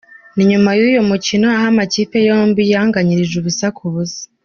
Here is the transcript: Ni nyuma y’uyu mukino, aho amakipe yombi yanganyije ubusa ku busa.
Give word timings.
Ni 0.35 0.43
nyuma 0.51 0.69
y’uyu 0.77 1.01
mukino, 1.09 1.47
aho 1.55 1.65
amakipe 1.71 2.17
yombi 2.27 2.61
yanganyije 2.73 3.33
ubusa 3.37 3.67
ku 3.77 3.85
busa. 3.93 4.23